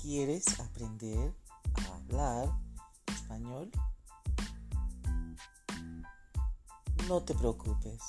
[0.00, 1.32] ¿Quieres aprender
[1.74, 2.48] a hablar
[3.06, 3.70] español?
[7.06, 8.02] No te preocupes.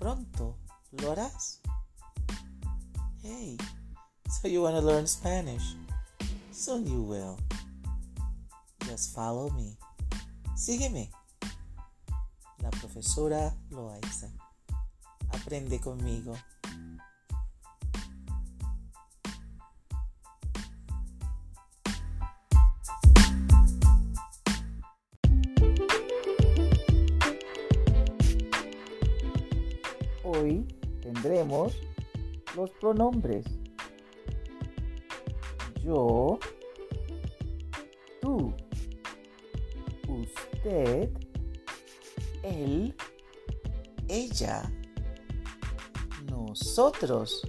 [0.00, 0.58] Pronto
[0.90, 1.60] lo harás.
[3.22, 3.56] Hey,
[4.28, 5.76] so you want to learn Spanish?
[6.50, 7.36] Soon you will.
[8.84, 9.78] Just follow me.
[10.56, 11.08] Sígueme.
[12.58, 14.28] La profesora Loaiza.
[15.30, 16.34] Aprende conmigo.
[30.42, 30.66] Hoy
[31.00, 31.72] tendremos
[32.56, 33.46] los pronombres.
[35.84, 36.40] Yo,
[38.20, 38.52] tú,
[40.08, 41.10] usted,
[42.42, 42.92] él,
[44.08, 44.68] ella,
[46.28, 47.46] nosotros,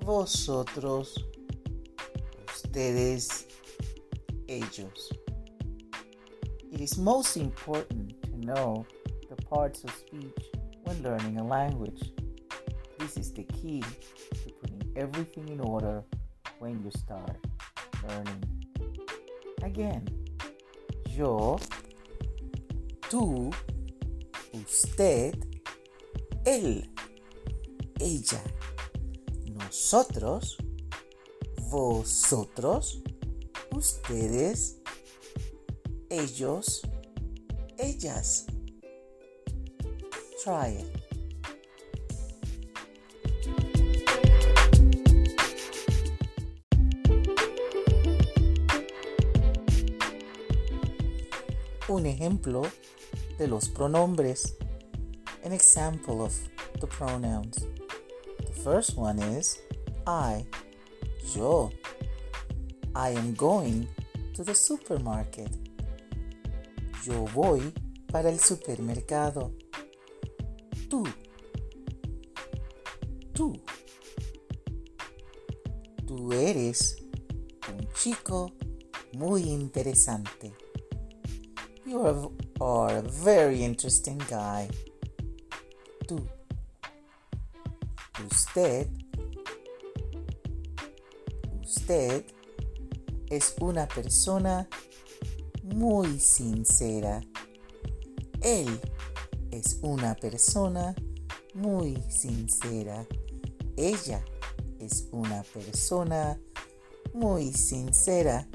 [0.00, 1.26] vosotros,
[2.46, 3.46] ustedes,
[4.46, 5.10] ellos.
[6.70, 8.86] It is most important to know
[9.28, 10.41] the parts of speech
[10.84, 12.12] when learning a language.
[12.98, 16.02] This is the key to putting everything in order
[16.58, 17.36] when you start
[18.08, 18.44] learning.
[19.62, 20.08] Again,
[21.08, 21.58] yo,
[23.08, 23.50] tú,
[24.52, 25.34] usted,
[26.44, 26.88] él,
[28.00, 28.42] ella,
[29.54, 30.56] nosotros,
[31.70, 33.02] vosotros,
[33.70, 34.80] ustedes,
[36.10, 36.82] ellos,
[37.78, 38.46] ellas.
[40.42, 41.02] Try it.
[51.88, 52.62] Un ejemplo
[53.38, 54.56] de los pronombres.
[55.44, 56.34] An example of
[56.80, 57.64] the pronouns.
[58.44, 59.60] The first one is
[60.08, 60.44] I.
[61.36, 61.70] Yo.
[62.96, 63.86] I am going
[64.34, 65.56] to the supermarket.
[67.04, 67.72] Yo voy
[68.08, 69.52] para el supermercado.
[70.92, 71.04] Tú.
[73.32, 73.54] Tú.
[76.06, 76.98] Tú eres
[77.72, 78.52] un chico
[79.14, 80.52] muy interesante.
[81.86, 84.68] You are, a very interesting guy.
[86.06, 86.20] Tú.
[88.30, 88.90] Usted.
[91.64, 92.26] Usted
[93.30, 94.68] es una persona
[95.62, 97.22] muy sincera.
[98.42, 98.78] Él
[99.52, 100.94] es una persona
[101.54, 103.06] muy sincera.
[103.76, 104.24] Ella
[104.80, 106.40] es una persona
[107.14, 108.48] muy sincera.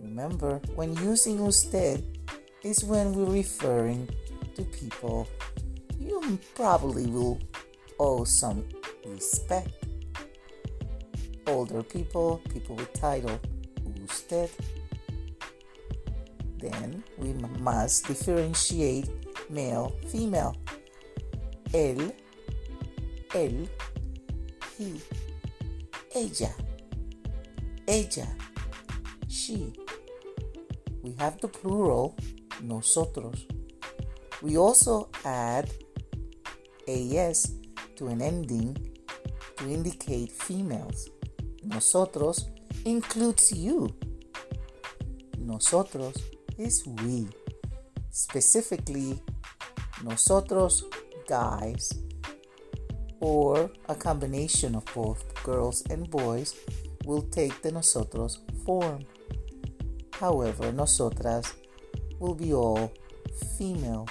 [0.00, 2.02] Remember, when using usted
[2.62, 4.08] is when we're referring
[4.54, 5.26] to people
[5.98, 7.38] you probably will
[7.98, 8.64] owe some
[9.06, 9.70] respect.
[11.46, 13.38] Older people, people with title,
[14.04, 14.50] usted.
[16.58, 19.08] Then we must differentiate
[19.48, 20.52] male, female.
[21.72, 22.14] Él,
[23.34, 23.68] él,
[24.78, 25.00] he,
[26.14, 26.54] ella,
[27.86, 28.28] ella,
[29.28, 29.72] she.
[31.02, 32.16] We have the plural,
[32.62, 33.46] nosotros.
[34.42, 35.70] We also add
[36.88, 37.52] as
[37.96, 38.76] to an ending
[39.56, 41.10] to indicate females.
[41.62, 42.48] Nosotros
[42.84, 43.94] includes you.
[45.38, 46.14] Nosotros
[46.56, 47.28] is we.
[48.10, 49.20] Specifically,
[50.04, 50.84] nosotros
[51.28, 51.92] guys
[53.20, 56.54] or a combination of both girls and boys
[57.04, 59.04] will take the nosotros form.
[60.12, 61.54] However, nosotras
[62.18, 62.92] will be all
[63.56, 64.08] female.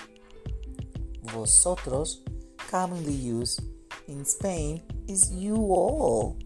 [1.23, 2.21] Vosotros,
[2.57, 3.61] commonly used
[4.07, 6.37] in Spain, is you all.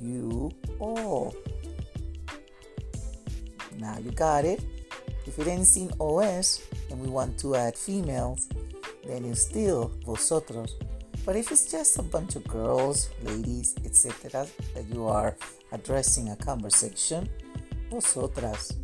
[0.00, 1.34] You all.
[3.76, 4.64] Now you got it.
[5.26, 8.48] If it ends in OS and we want to add females,
[9.08, 10.76] then you still vosotros.
[11.24, 15.36] But if it's just a bunch of girls, ladies, etc., that you are
[15.72, 17.28] addressing a conversation,
[17.90, 18.74] vosotras,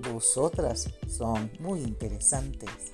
[0.00, 2.92] vosotras son muy interesantes.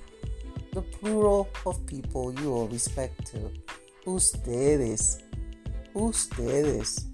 [0.73, 3.51] The plural of people you owe respect to.
[4.05, 5.21] Ustedes,
[5.95, 7.05] ustedes.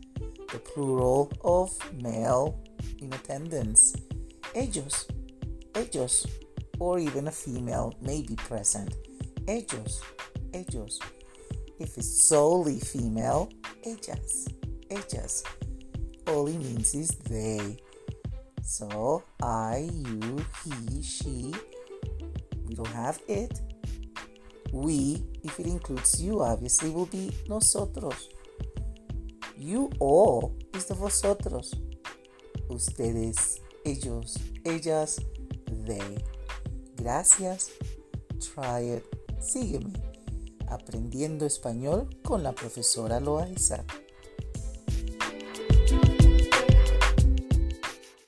[0.52, 2.60] The plural of male
[3.00, 3.96] in attendance.
[4.56, 5.08] Ellos,
[5.76, 6.26] ellos,
[6.80, 8.96] or even a female may be present.
[9.50, 10.02] Ellos,
[10.54, 11.00] ellos.
[11.80, 13.50] If it's solely female,
[13.84, 14.46] ellas,
[14.92, 15.44] ellas.
[16.28, 17.78] All it means is they.
[18.62, 21.52] So I, you, he, she.
[22.68, 23.60] We don't have it.
[24.72, 28.30] We, if it includes you, obviously will be nosotros.
[29.58, 31.74] You all is the vosotros.
[32.70, 35.20] Ustedes, ellos, ellas,
[35.88, 36.20] they.
[36.96, 37.72] Gracias.
[38.54, 39.19] Try it.
[39.40, 39.94] Sígueme.
[40.68, 43.86] Aprendiendo español con la profesora Loaiza.